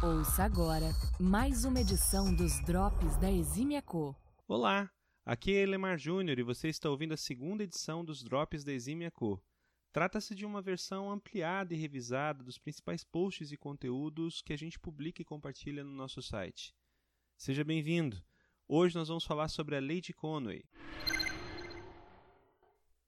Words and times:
Ouça 0.00 0.44
agora 0.44 0.92
mais 1.18 1.64
uma 1.64 1.80
edição 1.80 2.32
dos 2.32 2.60
Drops 2.64 3.16
da 3.16 3.32
Exímia 3.32 3.82
Co. 3.82 4.14
Olá, 4.46 4.88
aqui 5.26 5.56
é 5.56 5.62
Elemar 5.62 5.98
Júnior 5.98 6.38
e 6.38 6.44
você 6.44 6.68
está 6.68 6.88
ouvindo 6.88 7.14
a 7.14 7.16
segunda 7.16 7.64
edição 7.64 8.04
dos 8.04 8.22
Drops 8.22 8.62
da 8.62 8.72
Exímia 8.72 9.10
Co. 9.10 9.42
Trata-se 9.92 10.36
de 10.36 10.46
uma 10.46 10.62
versão 10.62 11.10
ampliada 11.10 11.74
e 11.74 11.76
revisada 11.76 12.44
dos 12.44 12.58
principais 12.58 13.02
posts 13.02 13.50
e 13.50 13.56
conteúdos 13.56 14.40
que 14.40 14.52
a 14.52 14.56
gente 14.56 14.78
publica 14.78 15.20
e 15.20 15.24
compartilha 15.24 15.82
no 15.82 15.90
nosso 15.90 16.22
site. 16.22 16.72
Seja 17.36 17.64
bem-vindo! 17.64 18.22
Hoje 18.68 18.94
nós 18.94 19.08
vamos 19.08 19.24
falar 19.24 19.48
sobre 19.48 19.74
a 19.74 19.80
Lei 19.80 20.00
de 20.00 20.12
Conway. 20.12 20.64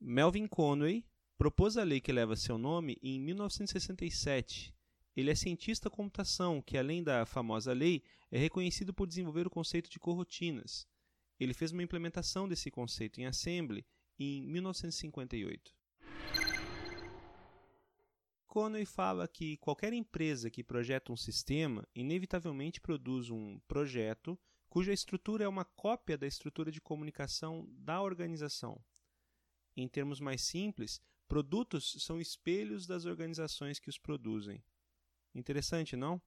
Melvin 0.00 0.48
Conway 0.48 1.06
propôs 1.38 1.76
a 1.76 1.84
lei 1.84 2.00
que 2.00 2.10
leva 2.10 2.34
seu 2.34 2.58
nome 2.58 2.98
em 3.00 3.20
1967 3.20 4.74
ele 5.16 5.30
é 5.30 5.34
cientista 5.34 5.88
da 5.88 5.94
computação, 5.94 6.62
que 6.62 6.78
além 6.78 7.02
da 7.02 7.26
famosa 7.26 7.72
lei, 7.72 8.02
é 8.30 8.38
reconhecido 8.38 8.94
por 8.94 9.06
desenvolver 9.06 9.46
o 9.46 9.50
conceito 9.50 9.90
de 9.90 9.98
corrotinas. 9.98 10.86
Ele 11.38 11.54
fez 11.54 11.72
uma 11.72 11.82
implementação 11.82 12.48
desse 12.48 12.70
conceito 12.70 13.20
em 13.20 13.26
Assembly 13.26 13.84
em 14.18 14.46
1958. 14.46 15.74
Conway 18.46 18.84
fala 18.84 19.28
que 19.28 19.56
qualquer 19.58 19.92
empresa 19.92 20.50
que 20.50 20.64
projeta 20.64 21.12
um 21.12 21.16
sistema 21.16 21.86
inevitavelmente 21.94 22.80
produz 22.80 23.30
um 23.30 23.60
projeto 23.60 24.38
cuja 24.68 24.92
estrutura 24.92 25.44
é 25.44 25.48
uma 25.48 25.64
cópia 25.64 26.18
da 26.18 26.26
estrutura 26.26 26.70
de 26.70 26.80
comunicação 26.80 27.68
da 27.70 28.02
organização. 28.02 28.80
Em 29.76 29.88
termos 29.88 30.20
mais 30.20 30.42
simples, 30.42 31.00
produtos 31.28 31.96
são 32.00 32.20
espelhos 32.20 32.86
das 32.86 33.04
organizações 33.04 33.78
que 33.78 33.88
os 33.88 33.98
produzem. 33.98 34.62
Interessante, 35.34 35.96
não? 35.96 36.20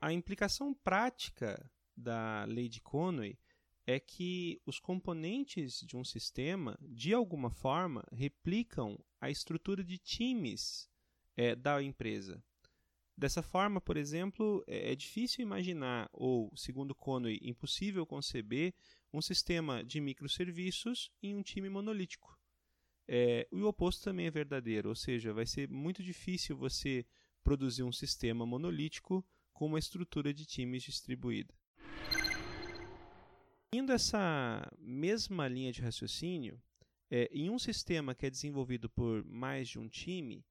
A 0.00 0.12
implicação 0.12 0.72
prática 0.72 1.70
da 1.96 2.44
lei 2.44 2.68
de 2.68 2.80
Conway 2.80 3.38
é 3.86 4.00
que 4.00 4.60
os 4.66 4.78
componentes 4.78 5.80
de 5.80 5.96
um 5.96 6.04
sistema, 6.04 6.76
de 6.82 7.14
alguma 7.14 7.50
forma, 7.50 8.04
replicam 8.12 8.98
a 9.20 9.30
estrutura 9.30 9.82
de 9.82 9.96
times 9.96 10.88
é, 11.36 11.54
da 11.54 11.82
empresa. 11.82 12.42
Dessa 13.16 13.42
forma, 13.42 13.80
por 13.80 13.96
exemplo, 13.96 14.62
é, 14.66 14.92
é 14.92 14.94
difícil 14.94 15.42
imaginar, 15.42 16.08
ou, 16.12 16.52
segundo 16.56 16.94
Conway, 16.94 17.38
impossível 17.42 18.04
conceber, 18.04 18.74
um 19.12 19.22
sistema 19.22 19.82
de 19.82 20.00
microserviços 20.00 21.10
em 21.22 21.34
um 21.34 21.42
time 21.42 21.70
monolítico. 21.70 22.38
É, 23.08 23.46
o 23.52 23.62
oposto 23.64 24.04
também 24.04 24.26
é 24.26 24.30
verdadeiro, 24.30 24.88
ou 24.88 24.94
seja, 24.94 25.32
vai 25.32 25.46
ser 25.46 25.68
muito 25.68 26.02
difícil 26.02 26.56
você 26.56 27.06
produzir 27.42 27.84
um 27.84 27.92
sistema 27.92 28.44
monolítico 28.44 29.24
com 29.52 29.66
uma 29.66 29.78
estrutura 29.78 30.34
de 30.34 30.44
times 30.44 30.82
distribuída. 30.82 31.54
Indo 33.72 33.92
essa 33.92 34.68
mesma 34.78 35.46
linha 35.46 35.72
de 35.72 35.80
raciocínio, 35.80 36.60
é, 37.10 37.28
em 37.32 37.48
um 37.50 37.58
sistema 37.58 38.14
que 38.14 38.26
é 38.26 38.30
desenvolvido 38.30 38.88
por 38.88 39.24
mais 39.24 39.68
de 39.68 39.78
um 39.78 39.88
time, 39.88 40.44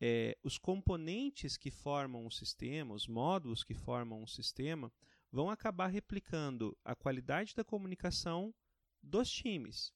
é, 0.00 0.36
os 0.42 0.58
componentes 0.58 1.56
que 1.56 1.70
formam 1.70 2.26
o 2.26 2.30
sistema, 2.30 2.94
os 2.94 3.06
módulos 3.06 3.62
que 3.62 3.74
formam 3.74 4.22
o 4.22 4.28
sistema, 4.28 4.92
vão 5.30 5.48
acabar 5.48 5.86
replicando 5.86 6.76
a 6.84 6.94
qualidade 6.94 7.54
da 7.54 7.62
comunicação 7.62 8.52
dos 9.00 9.30
times. 9.30 9.92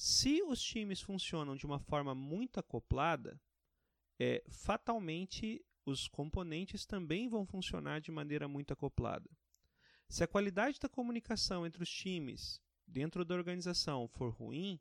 Se 0.00 0.40
os 0.44 0.62
times 0.62 1.00
funcionam 1.00 1.56
de 1.56 1.66
uma 1.66 1.80
forma 1.80 2.14
muito 2.14 2.60
acoplada, 2.60 3.42
é, 4.16 4.44
fatalmente 4.48 5.60
os 5.84 6.06
componentes 6.06 6.86
também 6.86 7.28
vão 7.28 7.44
funcionar 7.44 8.00
de 8.00 8.12
maneira 8.12 8.46
muito 8.46 8.72
acoplada. 8.72 9.28
Se 10.08 10.22
a 10.22 10.28
qualidade 10.28 10.78
da 10.78 10.88
comunicação 10.88 11.66
entre 11.66 11.82
os 11.82 11.90
times 11.90 12.62
dentro 12.86 13.24
da 13.24 13.34
organização 13.34 14.06
for 14.06 14.30
ruim, 14.30 14.80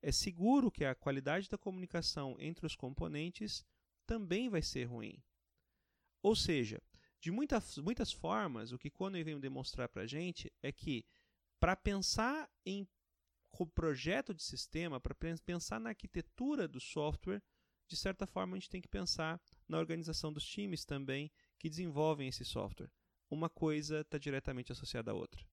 é 0.00 0.12
seguro 0.12 0.70
que 0.70 0.84
a 0.84 0.94
qualidade 0.94 1.48
da 1.48 1.58
comunicação 1.58 2.36
entre 2.38 2.64
os 2.64 2.76
componentes 2.76 3.66
também 4.06 4.48
vai 4.48 4.62
ser 4.62 4.84
ruim. 4.84 5.20
Ou 6.22 6.36
seja, 6.36 6.80
de 7.20 7.32
muitas, 7.32 7.78
muitas 7.78 8.12
formas, 8.12 8.70
o 8.70 8.78
que 8.78 8.90
Conway 8.90 9.24
veio 9.24 9.40
demonstrar 9.40 9.88
para 9.88 10.02
a 10.02 10.06
gente 10.06 10.52
é 10.62 10.70
que 10.70 11.04
para 11.58 11.74
pensar 11.74 12.48
em 12.64 12.86
o 13.60 13.66
projeto 13.66 14.32
de 14.34 14.42
sistema, 14.42 15.00
para 15.00 15.14
pensar 15.44 15.78
na 15.78 15.90
arquitetura 15.90 16.66
do 16.66 16.80
software, 16.80 17.42
de 17.86 17.96
certa 17.96 18.26
forma 18.26 18.56
a 18.56 18.58
gente 18.58 18.70
tem 18.70 18.80
que 18.80 18.88
pensar 18.88 19.40
na 19.68 19.78
organização 19.78 20.32
dos 20.32 20.44
times 20.44 20.84
também 20.84 21.30
que 21.58 21.68
desenvolvem 21.68 22.28
esse 22.28 22.44
software. 22.44 22.90
Uma 23.30 23.48
coisa 23.48 24.00
está 24.00 24.18
diretamente 24.18 24.72
associada 24.72 25.10
à 25.10 25.14
outra. 25.14 25.44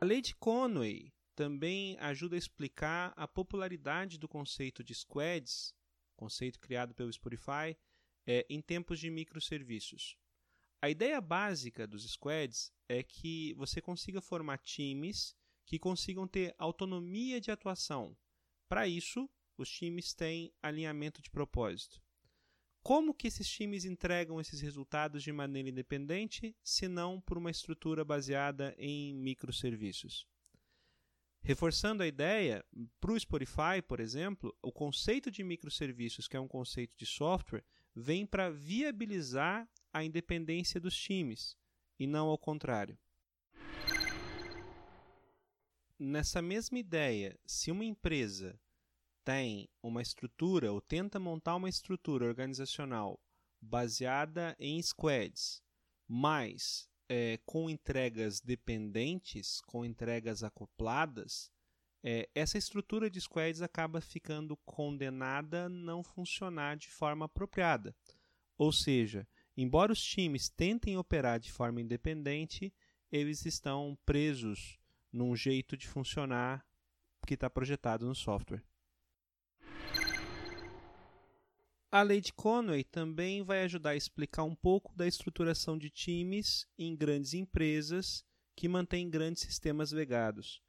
A 0.00 0.04
lei 0.04 0.20
de 0.20 0.34
Conway 0.34 1.12
também 1.34 1.98
ajuda 1.98 2.36
a 2.36 2.38
explicar 2.38 3.12
a 3.16 3.26
popularidade 3.26 4.18
do 4.18 4.28
conceito 4.28 4.82
de 4.82 4.94
squads, 4.94 5.74
conceito 6.16 6.60
criado 6.60 6.94
pelo 6.94 7.12
Spotify, 7.12 7.76
é, 8.26 8.46
em 8.48 8.60
tempos 8.60 8.98
de 8.98 9.10
microserviços. 9.10 10.16
A 10.80 10.90
ideia 10.90 11.20
básica 11.20 11.86
dos 11.86 12.04
squads 12.10 12.72
é 12.88 13.02
que 13.02 13.54
você 13.54 13.80
consiga 13.80 14.20
formar 14.20 14.58
times 14.58 15.34
que 15.66 15.78
consigam 15.78 16.26
ter 16.26 16.54
autonomia 16.58 17.40
de 17.40 17.50
atuação. 17.50 18.16
Para 18.68 18.86
isso, 18.86 19.28
os 19.56 19.70
times 19.70 20.14
têm 20.14 20.52
alinhamento 20.62 21.22
de 21.22 21.30
propósito. 21.30 22.02
Como 22.82 23.14
que 23.14 23.28
esses 23.28 23.48
times 23.48 23.84
entregam 23.84 24.40
esses 24.40 24.60
resultados 24.60 25.22
de 25.22 25.32
maneira 25.32 25.70
independente, 25.70 26.54
se 26.62 26.86
não 26.86 27.20
por 27.20 27.38
uma 27.38 27.50
estrutura 27.50 28.04
baseada 28.04 28.74
em 28.76 29.14
microserviços? 29.14 30.26
Reforçando 31.42 32.02
a 32.02 32.06
ideia, 32.06 32.64
para 33.00 33.12
o 33.12 33.20
Spotify, 33.20 33.80
por 33.86 34.00
exemplo, 34.00 34.54
o 34.62 34.72
conceito 34.72 35.30
de 35.30 35.42
microserviços, 35.42 36.26
que 36.26 36.36
é 36.36 36.40
um 36.40 36.48
conceito 36.48 36.96
de 36.96 37.06
software, 37.06 37.64
vem 37.94 38.26
para 38.26 38.50
viabilizar 38.50 39.68
a 39.92 40.04
independência 40.04 40.80
dos 40.80 40.96
times, 40.96 41.56
e 41.98 42.06
não 42.06 42.28
ao 42.28 42.38
contrário 42.38 42.98
nessa 45.98 46.42
mesma 46.42 46.78
ideia, 46.78 47.38
se 47.46 47.70
uma 47.70 47.84
empresa 47.84 48.58
tem 49.24 49.68
uma 49.82 50.02
estrutura 50.02 50.72
ou 50.72 50.80
tenta 50.80 51.18
montar 51.18 51.56
uma 51.56 51.68
estrutura 51.68 52.26
organizacional 52.26 53.18
baseada 53.60 54.54
em 54.58 54.80
squads, 54.82 55.62
mas 56.06 56.88
é, 57.08 57.38
com 57.46 57.70
entregas 57.70 58.40
dependentes, 58.40 59.60
com 59.62 59.84
entregas 59.84 60.42
acopladas, 60.42 61.50
é, 62.02 62.28
essa 62.34 62.58
estrutura 62.58 63.08
de 63.08 63.18
squads 63.20 63.62
acaba 63.62 64.00
ficando 64.00 64.56
condenada 64.58 65.64
a 65.64 65.68
não 65.70 66.02
funcionar 66.02 66.76
de 66.76 66.90
forma 66.90 67.24
apropriada. 67.24 67.96
Ou 68.58 68.70
seja, 68.70 69.26
embora 69.56 69.92
os 69.92 70.02
times 70.02 70.50
tentem 70.50 70.98
operar 70.98 71.40
de 71.40 71.50
forma 71.50 71.80
independente, 71.80 72.74
eles 73.10 73.46
estão 73.46 73.96
presos 74.04 74.78
num 75.14 75.36
jeito 75.36 75.76
de 75.76 75.86
funcionar 75.86 76.66
que 77.24 77.34
está 77.34 77.48
projetado 77.48 78.04
no 78.04 78.14
software. 78.14 78.62
A 81.90 82.02
lei 82.02 82.20
de 82.20 82.32
Conway 82.32 82.82
também 82.82 83.44
vai 83.44 83.62
ajudar 83.62 83.90
a 83.90 83.96
explicar 83.96 84.42
um 84.42 84.56
pouco 84.56 84.92
da 84.96 85.06
estruturação 85.06 85.78
de 85.78 85.88
times 85.88 86.66
em 86.76 86.96
grandes 86.96 87.32
empresas 87.32 88.24
que 88.56 88.66
mantêm 88.66 89.08
grandes 89.08 89.44
sistemas 89.44 89.92
legados. 89.92 90.60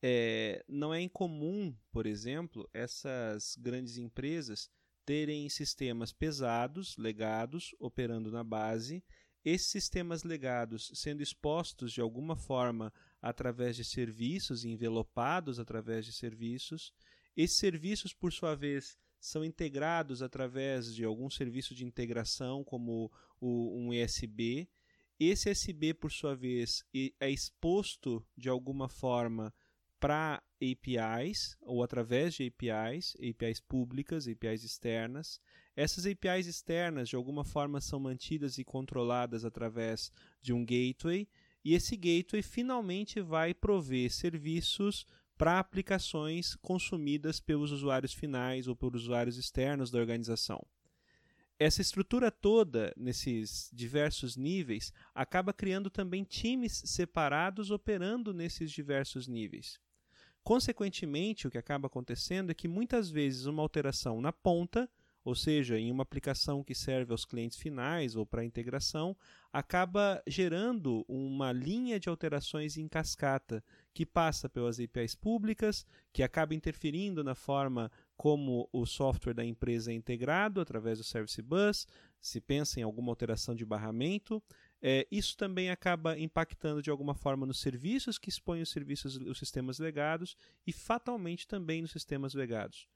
É, 0.00 0.64
não 0.68 0.94
é 0.94 1.00
incomum, 1.00 1.76
por 1.90 2.06
exemplo, 2.06 2.70
essas 2.72 3.56
grandes 3.56 3.98
empresas 3.98 4.70
terem 5.04 5.48
sistemas 5.48 6.12
pesados, 6.12 6.96
legados, 6.96 7.74
operando 7.80 8.30
na 8.30 8.44
base, 8.44 9.02
esses 9.44 9.66
sistemas 9.66 10.22
legados 10.22 10.92
sendo 10.94 11.22
expostos 11.22 11.92
de 11.92 12.00
alguma 12.00 12.36
forma 12.36 12.92
através 13.20 13.76
de 13.76 13.84
serviços, 13.84 14.64
envelopados 14.64 15.58
através 15.58 16.04
de 16.04 16.12
serviços. 16.12 16.92
Esses 17.36 17.58
serviços, 17.58 18.12
por 18.12 18.32
sua 18.32 18.54
vez, 18.54 18.98
são 19.20 19.44
integrados 19.44 20.22
através 20.22 20.94
de 20.94 21.04
algum 21.04 21.28
serviço 21.28 21.74
de 21.74 21.84
integração, 21.84 22.64
como 22.64 23.10
o, 23.40 23.78
um 23.78 23.88
USB. 23.88 24.68
Esse 25.18 25.50
USB, 25.50 25.94
por 25.94 26.12
sua 26.12 26.36
vez, 26.36 26.84
é 27.20 27.30
exposto 27.30 28.24
de 28.36 28.48
alguma 28.48 28.88
forma 28.88 29.52
para 29.98 30.40
APIs 30.62 31.56
ou 31.60 31.82
através 31.82 32.34
de 32.34 32.46
APIs, 32.46 33.16
APIs 33.16 33.60
públicas, 33.60 34.28
APIs 34.28 34.62
externas. 34.62 35.40
Essas 35.74 36.06
APIs 36.06 36.46
externas, 36.46 37.08
de 37.08 37.16
alguma 37.16 37.44
forma, 37.44 37.80
são 37.80 37.98
mantidas 37.98 38.58
e 38.58 38.64
controladas 38.64 39.44
através 39.44 40.12
de 40.40 40.52
um 40.52 40.64
gateway 40.64 41.28
e 41.64 41.74
esse 41.74 41.96
gateway 41.96 42.42
finalmente 42.42 43.20
vai 43.20 43.52
prover 43.52 44.10
serviços 44.12 45.06
para 45.36 45.58
aplicações 45.58 46.56
consumidas 46.56 47.38
pelos 47.38 47.70
usuários 47.70 48.12
finais 48.12 48.66
ou 48.66 48.74
pelos 48.74 49.02
usuários 49.04 49.36
externos 49.36 49.90
da 49.90 49.98
organização. 49.98 50.64
essa 51.60 51.82
estrutura 51.82 52.30
toda, 52.30 52.94
nesses 52.96 53.68
diversos 53.72 54.36
níveis, 54.36 54.92
acaba 55.12 55.52
criando 55.52 55.90
também 55.90 56.22
times 56.22 56.82
separados 56.86 57.72
operando 57.72 58.32
nesses 58.32 58.70
diversos 58.70 59.26
níveis. 59.26 59.80
Consequentemente, 60.44 61.46
o 61.46 61.50
que 61.50 61.58
acaba 61.58 61.88
acontecendo 61.88 62.50
é 62.50 62.54
que 62.54 62.68
muitas 62.68 63.10
vezes 63.10 63.44
uma 63.44 63.60
alteração 63.60 64.20
na 64.20 64.32
ponta, 64.32 64.88
ou 65.28 65.34
seja, 65.34 65.78
em 65.78 65.92
uma 65.92 66.04
aplicação 66.04 66.64
que 66.64 66.74
serve 66.74 67.12
aos 67.12 67.26
clientes 67.26 67.58
finais 67.58 68.16
ou 68.16 68.24
para 68.24 68.46
integração, 68.46 69.14
acaba 69.52 70.22
gerando 70.26 71.04
uma 71.06 71.52
linha 71.52 72.00
de 72.00 72.08
alterações 72.08 72.78
em 72.78 72.88
cascata 72.88 73.62
que 73.92 74.06
passa 74.06 74.48
pelas 74.48 74.80
APIs 74.80 75.14
públicas, 75.14 75.84
que 76.14 76.22
acaba 76.22 76.54
interferindo 76.54 77.22
na 77.22 77.34
forma 77.34 77.92
como 78.16 78.70
o 78.72 78.86
software 78.86 79.34
da 79.34 79.44
empresa 79.44 79.92
é 79.92 79.94
integrado 79.94 80.62
através 80.62 80.96
do 80.96 81.04
Service 81.04 81.42
Bus, 81.42 81.86
se 82.18 82.40
pensa 82.40 82.80
em 82.80 82.82
alguma 82.82 83.12
alteração 83.12 83.54
de 83.54 83.66
barramento, 83.66 84.42
é, 84.80 85.06
isso 85.12 85.36
também 85.36 85.68
acaba 85.68 86.18
impactando 86.18 86.80
de 86.80 86.88
alguma 86.88 87.14
forma 87.14 87.44
nos 87.44 87.60
serviços 87.60 88.16
que 88.16 88.30
expõem 88.30 88.62
os 88.62 88.70
serviços, 88.70 89.16
os 89.16 89.38
sistemas 89.38 89.78
legados 89.78 90.34
e 90.66 90.72
fatalmente 90.72 91.46
também 91.46 91.82
nos 91.82 91.90
sistemas 91.90 92.32
legados. 92.32 92.88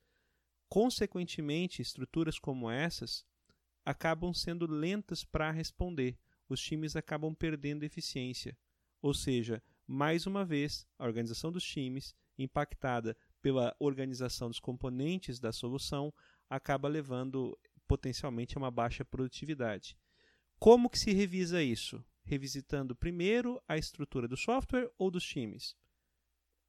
Consequentemente, 0.73 1.83
estruturas 1.83 2.39
como 2.39 2.71
essas 2.71 3.27
acabam 3.85 4.33
sendo 4.33 4.67
lentas 4.67 5.23
para 5.23 5.51
responder. 5.51 6.19
Os 6.49 6.63
times 6.63 6.97
acabam 6.97 7.35
perdendo 7.35 7.85
eficiência. 7.85 8.57
Ou 9.03 9.13
seja, 9.13 9.63
mais 9.87 10.27
uma 10.27 10.47
vez, 10.47 10.89
a 10.99 11.05
organização 11.05 11.53
dos 11.53 11.63
times, 11.63 12.15
impactada 12.39 13.15
pela 13.43 13.77
organização 13.79 14.49
dos 14.49 14.59
componentes 14.59 15.39
da 15.39 15.53
solução, 15.53 16.11
acaba 16.49 16.89
levando 16.89 17.55
potencialmente 17.87 18.57
a 18.57 18.59
uma 18.59 18.71
baixa 18.71 19.05
produtividade. 19.05 19.95
Como 20.59 20.89
que 20.89 20.99
se 20.99 21.13
revisa 21.13 21.63
isso? 21.63 22.03
Revisitando 22.25 22.97
primeiro 22.97 23.63
a 23.69 23.77
estrutura 23.77 24.27
do 24.27 24.39
software 24.39 24.91
ou 24.97 25.11
dos 25.11 25.25
times? 25.27 25.77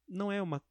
Não 0.06 0.30
é 0.30 0.42
uma 0.42 0.62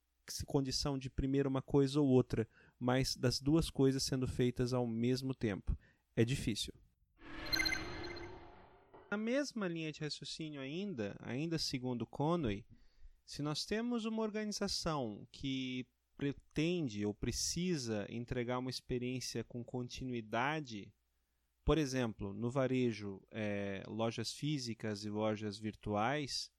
condição 0.46 1.00
de 1.00 1.10
primeiro 1.10 1.50
uma 1.50 1.64
coisa 1.64 2.00
ou 2.00 2.08
outra, 2.08 2.48
mas 2.80 3.16
das 3.16 3.40
duas 3.40 3.70
coisas 3.70 4.04
sendo 4.04 4.28
feitas 4.28 4.74
ao 4.74 4.86
mesmo 4.88 5.34
tempo. 5.34 5.78
É 6.16 6.24
difícil. 6.24 6.74
Na 9.10 9.18
mesma 9.18 9.68
linha 9.68 9.92
de 9.92 10.02
raciocínio 10.02 10.60
ainda, 10.60 11.16
ainda 11.22 11.58
segundo 11.58 12.06
Conway, 12.06 12.66
se 13.26 13.42
nós 13.42 13.66
temos 13.66 14.06
uma 14.06 14.22
organização 14.22 15.28
que 15.32 15.86
pretende 16.18 17.06
ou 17.06 17.14
precisa 17.14 18.06
entregar 18.10 18.60
uma 18.60 18.70
experiência 18.70 19.44
com 19.44 19.64
continuidade 19.64 20.92
por 21.66 21.78
exemplo, 21.78 22.34
no 22.34 22.50
varejo, 22.50 23.22
é, 23.32 23.84
lojas 23.88 24.34
físicas 24.34 25.06
e 25.06 25.10
lojas 25.10 25.58
virtuais, 25.58 26.52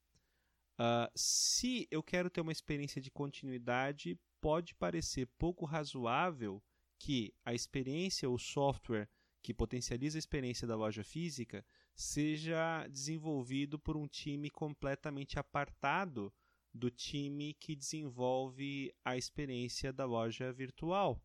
uh, 0.79 1.11
se 1.15 1.87
eu 1.91 2.01
quero 2.01 2.29
ter 2.29 2.41
uma 2.41 2.51
experiência 2.51 2.99
de 2.99 3.11
continuidade, 3.11 4.19
pode 4.45 4.75
parecer 4.75 5.25
pouco 5.39 5.65
razoável 5.65 6.63
que 6.99 7.33
a 7.43 7.51
experiência, 7.51 8.29
o 8.29 8.37
software 8.37 9.09
que 9.41 9.55
potencializa 9.55 10.19
a 10.19 10.19
experiência 10.19 10.67
da 10.67 10.75
loja 10.75 11.03
física, 11.03 11.65
seja 11.95 12.85
desenvolvido 12.87 13.79
por 13.79 13.97
um 13.97 14.07
time 14.07 14.51
completamente 14.51 15.39
apartado 15.39 16.31
do 16.71 16.91
time 16.91 17.55
que 17.55 17.75
desenvolve 17.75 18.93
a 19.03 19.17
experiência 19.17 19.91
da 19.91 20.05
loja 20.05 20.53
virtual. 20.53 21.19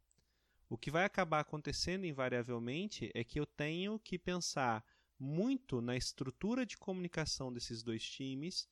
O 0.66 0.78
que 0.78 0.90
vai 0.90 1.04
acabar 1.04 1.40
acontecendo 1.40 2.06
invariavelmente 2.06 3.10
é 3.12 3.22
que 3.22 3.38
eu 3.38 3.44
tenho 3.44 3.98
que 3.98 4.18
pensar 4.18 4.82
muito 5.18 5.82
na 5.82 5.94
estrutura 5.94 6.64
de 6.64 6.78
comunicação 6.78 7.52
desses 7.52 7.82
dois 7.82 8.02
times 8.02 8.66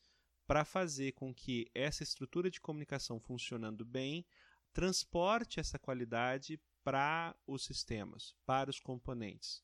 para 0.48 0.64
fazer 0.64 1.12
com 1.12 1.32
que 1.32 1.70
essa 1.74 2.02
estrutura 2.02 2.50
de 2.50 2.60
comunicação 2.60 3.20
funcionando 3.20 3.84
bem 3.84 4.26
transporte 4.72 5.60
essa 5.60 5.78
qualidade 5.78 6.58
para 6.82 7.36
os 7.46 7.64
sistemas, 7.64 8.34
para 8.46 8.70
os 8.70 8.80
componentes. 8.80 9.62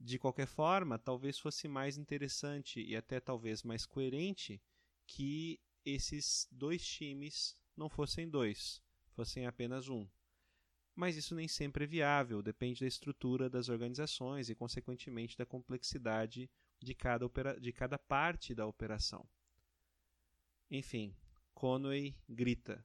De 0.00 0.18
qualquer 0.18 0.46
forma, 0.46 0.98
talvez 0.98 1.38
fosse 1.38 1.68
mais 1.68 1.98
interessante 1.98 2.82
e 2.82 2.96
até 2.96 3.20
talvez 3.20 3.62
mais 3.62 3.86
coerente 3.86 4.60
que 5.06 5.60
esses 5.84 6.48
dois 6.50 6.84
times 6.84 7.54
não 7.76 7.88
fossem 7.88 8.28
dois, 8.28 8.82
fossem 9.14 9.46
apenas 9.46 9.88
um 9.88 10.08
mas 10.94 11.16
isso 11.16 11.34
nem 11.34 11.48
sempre 11.48 11.84
é 11.84 11.86
viável, 11.86 12.42
depende 12.42 12.80
da 12.80 12.86
estrutura 12.86 13.48
das 13.48 13.68
organizações 13.68 14.50
e, 14.50 14.54
consequentemente, 14.54 15.38
da 15.38 15.46
complexidade 15.46 16.50
de 16.82 16.94
cada, 16.94 17.26
de 17.58 17.72
cada 17.72 17.98
parte 17.98 18.54
da 18.54 18.66
operação. 18.66 19.26
Enfim, 20.74 21.14
Conway 21.54 22.16
grita. 22.26 22.82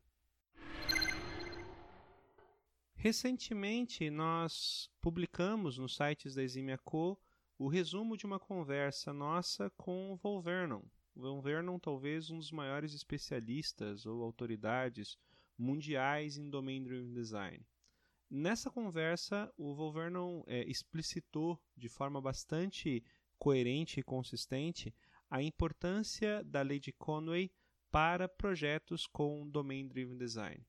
Recentemente, 2.94 4.10
nós 4.10 4.90
publicamos 5.00 5.78
nos 5.78 5.96
sites 5.96 6.36
da 6.36 6.44
Eximia 6.44 6.78
Co 6.80 7.18
o 7.58 7.70
resumo 7.70 8.18
de 8.18 8.26
uma 8.26 8.42
conversa 8.42 9.14
nossa 9.14 9.70
com 9.78 10.12
o 10.12 10.18
Volvernon. 10.18 10.82
Volvernon, 11.16 11.80
talvez 11.80 12.30
um 12.30 12.38
dos 12.38 12.52
maiores 12.52 12.94
especialistas 12.94 14.06
ou 14.06 14.22
autoridades 14.22 15.18
mundiais 15.58 16.38
em 16.38 16.50
Domain 16.50 16.84
Driven 16.84 17.14
Design. 17.14 17.66
Nessa 18.30 18.70
conversa, 18.70 19.50
o 19.56 19.74
Volvernon 19.74 20.44
é, 20.46 20.70
explicitou 20.70 21.58
de 21.74 21.88
forma 21.88 22.20
bastante 22.20 23.02
coerente 23.40 24.02
e 24.02 24.04
consistente 24.04 24.94
a 25.30 25.42
importância 25.42 26.44
da 26.44 26.62
lei 26.62 26.82
de 26.82 26.92
Conway 26.92 27.50
para 27.98 28.30
projetos 28.30 29.08
com 29.08 29.50
Domain 29.50 29.88
Driven 29.88 30.20
Design. 30.20 30.64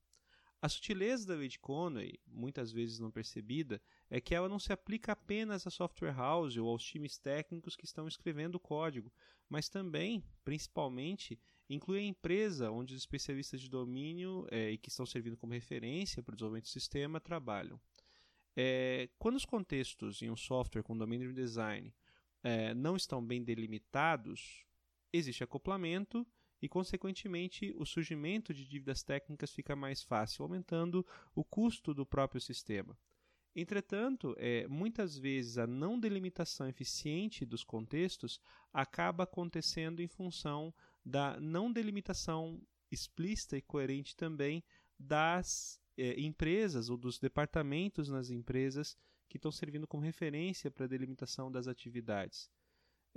A 0.62 0.66
sutileza 0.66 1.26
da 1.26 1.34
lei 1.34 1.48
de 1.48 1.58
Conway, 1.58 2.18
muitas 2.26 2.72
vezes 2.72 2.98
não 2.98 3.10
percebida, 3.10 3.82
é 4.08 4.18
que 4.18 4.34
ela 4.34 4.48
não 4.48 4.58
se 4.58 4.72
aplica 4.72 5.12
apenas 5.12 5.66
à 5.66 5.70
software 5.70 6.16
house 6.16 6.56
ou 6.56 6.66
aos 6.66 6.82
times 6.82 7.18
técnicos 7.18 7.76
que 7.76 7.84
estão 7.84 8.08
escrevendo 8.08 8.54
o 8.54 8.58
código, 8.58 9.12
mas 9.46 9.68
também, 9.68 10.24
principalmente, 10.42 11.38
inclui 11.68 11.98
a 11.98 12.02
empresa 12.02 12.70
onde 12.70 12.94
os 12.94 13.00
especialistas 13.02 13.60
de 13.60 13.68
domínio 13.68 14.46
é, 14.50 14.70
e 14.70 14.78
que 14.78 14.88
estão 14.88 15.04
servindo 15.04 15.36
como 15.36 15.52
referência 15.52 16.22
para 16.22 16.32
o 16.32 16.34
desenvolvimento 16.34 16.64
do 16.64 16.70
sistema 16.70 17.20
trabalham. 17.20 17.78
É, 18.56 19.10
quando 19.18 19.36
os 19.36 19.44
contextos 19.44 20.22
em 20.22 20.30
um 20.30 20.36
software 20.36 20.82
com 20.82 20.96
domínio 20.96 21.28
de 21.28 21.34
design 21.34 21.94
é, 22.42 22.72
não 22.72 22.96
estão 22.96 23.22
bem 23.22 23.44
delimitados, 23.44 24.64
existe 25.12 25.44
acoplamento 25.44 26.26
e, 26.60 26.68
consequentemente, 26.68 27.74
o 27.76 27.84
surgimento 27.84 28.52
de 28.52 28.66
dívidas 28.66 29.02
técnicas 29.02 29.52
fica 29.52 29.76
mais 29.76 30.02
fácil, 30.02 30.42
aumentando 30.42 31.06
o 31.34 31.44
custo 31.44 31.94
do 31.94 32.04
próprio 32.04 32.40
sistema. 32.40 32.98
Entretanto, 33.54 34.34
é, 34.38 34.68
muitas 34.68 35.18
vezes 35.18 35.58
a 35.58 35.66
não 35.66 35.98
delimitação 35.98 36.68
eficiente 36.68 37.44
dos 37.44 37.64
contextos 37.64 38.40
acaba 38.72 39.24
acontecendo 39.24 40.00
em 40.00 40.06
função 40.06 40.72
da 41.04 41.40
não 41.40 41.72
delimitação 41.72 42.62
explícita 42.90 43.56
e 43.56 43.62
coerente 43.62 44.14
também 44.14 44.62
das 44.98 45.80
é, 45.96 46.20
empresas 46.20 46.88
ou 46.88 46.96
dos 46.96 47.18
departamentos 47.18 48.08
nas 48.08 48.30
empresas 48.30 48.96
que 49.28 49.36
estão 49.36 49.50
servindo 49.50 49.86
como 49.86 50.02
referência 50.02 50.70
para 50.70 50.84
a 50.84 50.88
delimitação 50.88 51.50
das 51.50 51.66
atividades. 51.66 52.50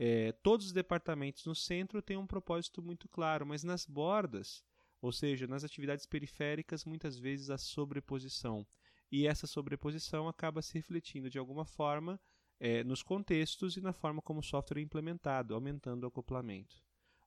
É, 0.04 0.32
todos 0.32 0.66
os 0.66 0.72
departamentos 0.72 1.46
no 1.46 1.54
centro 1.54 2.02
têm 2.02 2.18
um 2.18 2.26
propósito 2.26 2.82
muito 2.82 3.08
claro, 3.08 3.46
mas 3.46 3.64
nas 3.64 3.86
bordas, 3.86 4.64
ou 5.00 5.12
seja, 5.12 5.46
nas 5.46 5.64
atividades 5.64 6.08
periféricas, 6.08 6.84
muitas 6.86 7.20
vezes 7.20 7.52
a 7.52 7.58
sobreposição. 7.60 8.66
E 9.12 9.28
essa 9.28 9.46
sobreposição 9.46 10.28
acaba 10.28 10.64
se 10.64 10.74
refletindo 10.74 11.30
de 11.30 11.38
alguma 11.38 11.66
forma 11.66 12.20
é, 12.60 12.84
nos 12.84 13.04
contextos 13.04 13.78
e 13.78 13.82
na 13.82 13.94
forma 13.94 14.24
como 14.24 14.40
o 14.40 14.44
software 14.44 14.80
é 14.80 14.82
implementado, 14.82 15.54
aumentando 15.54 16.04
o 16.06 16.08
acoplamento. 16.08 16.84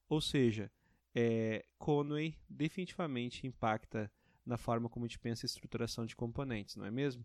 Ou 0.09 0.21
seja, 0.21 0.69
é, 1.15 1.65
Conway 1.79 2.37
definitivamente 2.49 3.47
impacta 3.47 4.11
na 4.45 4.57
forma 4.57 4.89
como 4.89 5.05
a 5.05 5.09
gente 5.09 5.21
pensa 5.21 5.47
a 5.47 5.49
estruturação 5.49 6.05
de 6.05 6.17
componentes, 6.17 6.75
não 6.75 6.85
é 6.85 6.91
mesmo? 6.91 7.25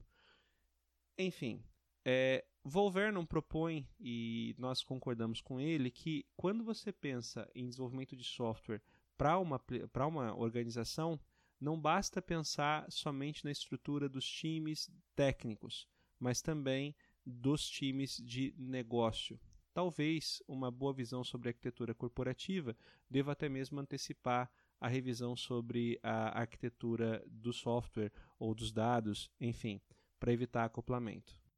Enfim, 1.18 1.64
é, 2.12 2.44
Volvernon 2.64 3.24
propõe, 3.24 3.88
e 4.00 4.56
nós 4.58 4.84
concordamos 4.84 5.42
com 5.42 5.60
ele, 5.60 5.92
que 5.92 6.26
quando 6.36 6.64
você 6.64 6.92
pensa 6.92 7.48
em 7.54 7.68
desenvolvimento 7.68 8.16
de 8.18 8.24
software 8.24 8.82
para 9.16 9.38
uma, 9.38 9.62
uma 10.08 10.36
organização, 10.36 11.20
não 11.62 11.80
basta 11.80 12.20
pensar 12.20 12.92
somente 12.92 13.46
na 13.46 13.52
estrutura 13.52 14.10
dos 14.10 14.26
times 14.26 14.90
técnicos, 15.16 15.88
mas 16.20 16.42
também 16.42 16.96
dos 17.24 17.70
times 17.70 18.18
de 18.18 18.56
negócio. 18.58 19.40
Talvez 19.72 20.42
uma 20.48 20.72
boa 20.72 20.94
visão 20.94 21.24
sobre 21.24 21.50
arquitetura 21.50 21.94
corporativa 21.94 22.76
deva 23.08 23.34
até 23.34 23.48
mesmo 23.48 23.80
antecipar 23.80 24.50
a 24.82 24.88
revisão 24.88 25.36
sobre 25.36 26.00
a 26.02 26.40
arquitetura 26.40 27.24
do 27.28 27.54
software 27.54 28.12
ou 28.40 28.56
dos 28.56 28.72
dados, 28.72 29.30
enfim, 29.40 29.80
para 30.20 30.34
evitar 30.34 30.66
acoplamento. 30.66 31.49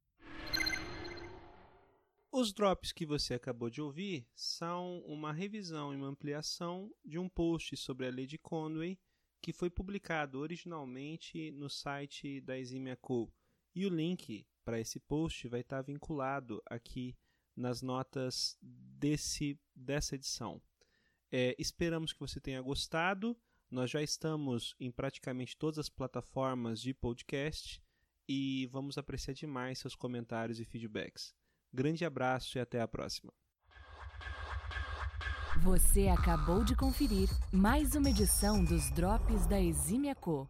Os 2.41 2.51
drops 2.51 2.91
que 2.91 3.05
você 3.05 3.35
acabou 3.35 3.69
de 3.69 3.83
ouvir 3.83 4.27
são 4.33 4.97
uma 5.05 5.31
revisão 5.31 5.93
e 5.93 5.95
uma 5.95 6.07
ampliação 6.07 6.91
de 7.05 7.19
um 7.19 7.29
post 7.29 7.77
sobre 7.77 8.07
a 8.07 8.09
lei 8.09 8.25
de 8.25 8.39
Conway 8.39 8.97
que 9.39 9.53
foi 9.53 9.69
publicado 9.69 10.39
originalmente 10.39 11.51
no 11.51 11.69
site 11.69 12.41
da 12.41 12.57
Eximia 12.57 12.97
Co. 12.97 13.31
E 13.75 13.85
o 13.85 13.89
link 13.89 14.43
para 14.65 14.79
esse 14.79 14.99
post 14.99 15.47
vai 15.49 15.59
estar 15.59 15.83
vinculado 15.83 16.59
aqui 16.65 17.15
nas 17.55 17.83
notas 17.83 18.57
desse, 18.59 19.59
dessa 19.75 20.15
edição. 20.15 20.59
É, 21.31 21.55
esperamos 21.59 22.11
que 22.11 22.19
você 22.19 22.41
tenha 22.41 22.59
gostado. 22.63 23.37
Nós 23.69 23.91
já 23.91 24.01
estamos 24.01 24.73
em 24.79 24.89
praticamente 24.89 25.55
todas 25.55 25.77
as 25.77 25.89
plataformas 25.89 26.81
de 26.81 26.91
podcast 26.91 27.79
e 28.27 28.65
vamos 28.71 28.97
apreciar 28.97 29.35
demais 29.35 29.77
seus 29.77 29.93
comentários 29.93 30.59
e 30.59 30.65
feedbacks. 30.65 31.39
Grande 31.73 32.03
abraço 32.03 32.57
e 32.57 32.61
até 32.61 32.81
a 32.81 32.87
próxima. 32.87 33.31
Você 35.63 36.07
acabou 36.07 36.63
de 36.63 36.75
conferir 36.75 37.29
mais 37.51 37.95
uma 37.95 38.09
edição 38.09 38.63
dos 38.63 38.89
Drops 38.91 39.45
da 39.45 39.59
Exímia 39.59 40.15
Co. 40.15 40.49